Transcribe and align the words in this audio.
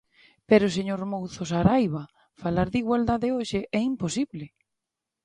Pero, 0.49 0.73
señor 0.77 1.01
Mouzo 1.11 1.43
Saraiba, 1.51 2.03
falar 2.43 2.67
de 2.71 2.77
igualdade 2.83 3.27
hoxe 3.35 3.59
é 3.79 3.81
imposible. 3.91 4.45